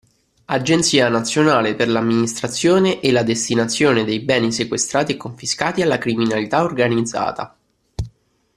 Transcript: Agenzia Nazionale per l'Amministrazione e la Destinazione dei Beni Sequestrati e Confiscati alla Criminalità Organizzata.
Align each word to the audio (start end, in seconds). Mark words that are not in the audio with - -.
Agenzia 0.45 1.09
Nazionale 1.09 1.75
per 1.75 1.87
l'Amministrazione 1.87 3.01
e 3.01 3.11
la 3.11 3.21
Destinazione 3.21 4.03
dei 4.03 4.19
Beni 4.19 4.51
Sequestrati 4.51 5.11
e 5.11 5.15
Confiscati 5.15 5.83
alla 5.83 5.99
Criminalità 5.99 6.63
Organizzata. 6.63 7.55